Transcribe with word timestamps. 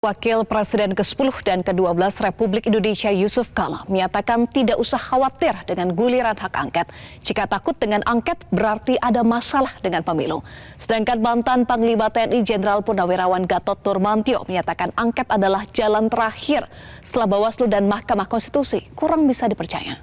Wakil 0.00 0.48
Presiden 0.48 0.96
ke-10 0.96 1.44
dan 1.44 1.60
ke-12 1.60 2.24
Republik 2.24 2.64
Indonesia 2.64 3.12
Yusuf 3.12 3.52
Kala 3.52 3.84
menyatakan 3.84 4.48
tidak 4.48 4.80
usah 4.80 4.96
khawatir 4.96 5.52
dengan 5.68 5.92
guliran 5.92 6.32
hak 6.32 6.56
angket. 6.56 6.88
Jika 7.20 7.44
takut 7.44 7.76
dengan 7.76 8.00
angket 8.08 8.40
berarti 8.48 8.96
ada 8.96 9.20
masalah 9.20 9.76
dengan 9.84 10.00
pemilu. 10.00 10.40
Sedangkan 10.80 11.20
mantan 11.20 11.68
Panglima 11.68 12.08
TNI 12.08 12.40
Jenderal 12.40 12.80
Purnawirawan 12.80 13.44
Gatot 13.44 13.76
Turmantio 13.84 14.40
menyatakan 14.48 14.88
angket 14.96 15.28
adalah 15.28 15.68
jalan 15.68 16.08
terakhir 16.08 16.64
setelah 17.04 17.36
Bawaslu 17.36 17.68
dan 17.68 17.84
Mahkamah 17.84 18.24
Konstitusi 18.24 18.80
kurang 18.96 19.28
bisa 19.28 19.52
dipercaya. 19.52 20.00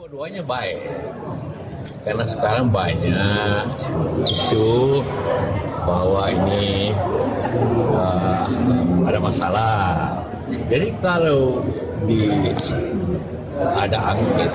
Dua-duanya 0.00 0.48
baik. 0.48 0.80
Karena 2.08 2.24
sekarang 2.24 2.72
banyak 2.72 3.84
isu 4.24 5.04
bahwa 5.84 6.24
ini 6.32 6.96
uh, 7.92 8.15
ada 9.06 9.18
masalah. 9.18 9.74
Jadi 10.70 10.94
kalau 11.02 11.64
di 12.06 12.52
ada 13.56 13.98
angket, 14.14 14.52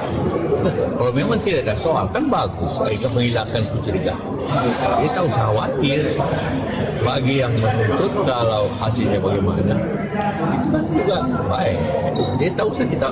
kalau 1.02 1.18
memang 1.18 1.42
tidak 1.42 1.66
ada 1.66 1.74
soal 1.82 2.06
kan 2.14 2.30
bagus, 2.30 2.78
sehingga 2.86 3.10
menghilangkan 3.10 3.62
kecurigaan. 3.74 4.22
Kita 5.02 5.20
usah 5.26 5.44
khawatir 5.50 6.02
bagi 7.02 7.42
yang 7.42 7.58
menuntut 7.58 8.14
kalau 8.22 8.70
hasilnya 8.78 9.18
bagaimana 9.18 9.82
itu 9.82 10.68
kan 10.70 10.84
juga 10.94 11.18
baik. 11.50 11.78
Dia 12.38 12.54
tahu 12.54 12.70
usah 12.70 12.86
kita 12.86 13.10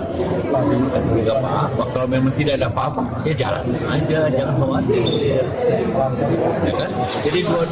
juga 1.17 1.33
apa-apa. 1.41 1.83
Kalau 1.89 2.05
memang 2.05 2.29
tidak 2.37 2.61
ada 2.61 2.69
apa-apa, 2.69 3.01
ya 3.25 3.33
jalan 3.33 3.65
aja, 3.73 4.19
jangan 4.37 4.53
khawatir. 4.61 5.01
Ya 6.61 6.73
kan? 6.77 6.89
Jadi 7.25 7.39
buat 7.41 7.69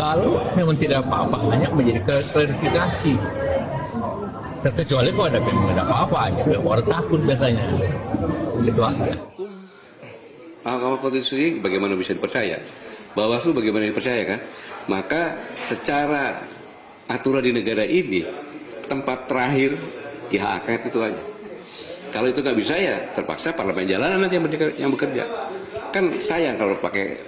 kalau 0.00 0.40
memang 0.56 0.76
tidak 0.80 1.04
apa-apa, 1.04 1.36
hanya 1.52 1.68
menjadi 1.76 2.00
klarifikasi. 2.32 3.20
Terkecuali 4.64 5.10
kalau 5.12 5.26
ada 5.28 5.38
ada 5.42 5.82
apa-apa, 5.84 6.20
ya, 6.48 6.58
orang 6.58 6.86
takut 6.88 7.20
biasanya. 7.22 7.64
Itu 8.64 8.80
aja. 8.82 9.14
Mahkamah 10.66 10.98
Konstitusi 10.98 11.62
bagaimana 11.62 11.94
bisa 11.94 12.16
dipercaya? 12.16 12.58
Bawaslu 13.14 13.54
bagaimana 13.54 13.86
dipercaya 13.86 14.22
kan? 14.26 14.40
Maka 14.90 15.38
secara 15.54 16.42
aturan 17.06 17.46
di 17.46 17.52
negara 17.54 17.86
ini 17.86 18.26
tempat 18.90 19.30
terakhir 19.30 19.78
ya 20.34 20.58
hak 20.58 20.90
itu 20.90 20.98
aja. 20.98 21.22
Kalau 22.10 22.26
itu 22.26 22.42
nggak 22.42 22.58
bisa 22.58 22.74
ya 22.74 22.98
terpaksa 23.14 23.54
parlemen 23.54 23.86
jalanan 23.86 24.26
nanti 24.26 24.38
yang 24.78 24.90
bekerja. 24.90 25.24
Kan 25.94 26.10
sayang 26.18 26.58
kalau 26.58 26.74
pakai 26.82 27.18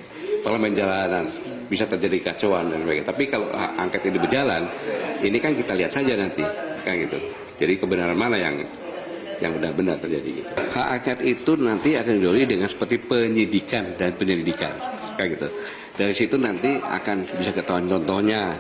parlemen 0.43 0.75
jalanan 0.75 1.27
bisa 1.69 1.85
terjadi 1.85 2.33
kacauan 2.33 2.73
dan 2.73 2.81
sebagainya. 2.83 3.07
Tapi 3.07 3.25
kalau 3.29 3.49
angket 3.53 4.09
ini 4.09 4.19
berjalan, 4.19 4.65
ini 5.21 5.39
kan 5.39 5.53
kita 5.53 5.77
lihat 5.77 5.93
saja 5.93 6.17
nanti 6.17 6.43
kan 6.83 6.97
gitu. 6.97 7.21
Jadi 7.61 7.73
kebenaran 7.77 8.17
mana 8.17 8.41
yang 8.41 8.57
yang 9.39 9.55
benar-benar 9.55 10.01
terjadi 10.01 10.43
gitu. 10.43 10.51
Hak 10.75 10.89
angket 10.99 11.19
itu 11.23 11.53
nanti 11.61 11.95
akan 11.95 12.19
didahului 12.19 12.49
dengan 12.49 12.67
seperti 12.67 12.99
penyidikan 12.99 13.95
dan 13.95 14.17
penyelidikan 14.17 14.75
kayak 15.15 15.39
gitu. 15.39 15.49
Dari 15.95 16.15
situ 16.15 16.39
nanti 16.39 16.79
akan 16.79 17.27
bisa 17.39 17.51
ketahuan 17.55 17.87
contohnya 17.87 18.55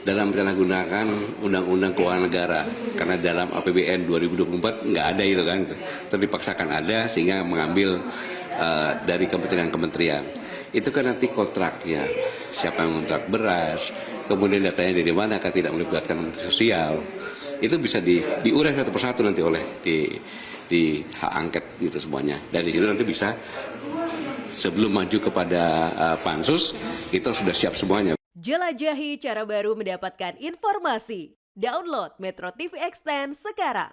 dalam 0.00 0.32
penyalahgunakan 0.32 1.06
undang-undang 1.44 1.92
keuangan 1.92 2.24
negara 2.24 2.60
karena 2.96 3.20
dalam 3.20 3.48
APBN 3.52 4.08
2024 4.08 4.90
nggak 4.90 5.06
ada 5.12 5.22
itu 5.22 5.42
kan 5.44 5.60
terpaksakan 6.08 6.68
ada 6.72 7.04
sehingga 7.04 7.44
mengambil 7.44 8.00
uh, 8.56 8.96
dari 9.04 9.28
kementerian-kementerian 9.28 10.39
itu 10.70 10.88
kan 10.94 11.10
nanti 11.10 11.26
kontraknya 11.30 12.02
siapa 12.54 12.86
yang 12.86 13.02
kontrak 13.02 13.26
beras 13.26 13.90
kemudian 14.30 14.62
datanya 14.62 15.02
dari 15.02 15.12
mana 15.14 15.42
kan 15.42 15.50
tidak 15.50 15.74
melibatkan 15.74 16.18
menteri 16.18 16.42
sosial 16.46 16.98
itu 17.60 17.76
bisa 17.76 18.00
di, 18.00 18.24
diurai 18.40 18.72
satu 18.72 18.88
persatu 18.88 19.20
nanti 19.20 19.44
oleh 19.44 19.60
di 19.84 20.08
di 20.70 21.02
hak 21.02 21.32
angket 21.34 21.64
gitu 21.82 21.98
semuanya. 21.98 22.38
Dari 22.48 22.70
situ 22.70 22.86
nanti 22.86 23.02
bisa 23.02 23.34
sebelum 24.54 24.94
maju 24.94 25.18
kepada 25.18 25.62
uh, 25.94 26.16
pansus 26.22 26.78
kita 27.10 27.34
sudah 27.34 27.50
siap 27.50 27.74
semuanya. 27.74 28.14
Jelajahi 28.38 29.18
cara 29.18 29.42
baru 29.42 29.74
mendapatkan 29.74 30.38
informasi. 30.38 31.34
Download 31.52 32.14
Metro 32.22 32.48
TV 32.54 32.78
Extend 32.78 33.34
sekarang. 33.34 33.92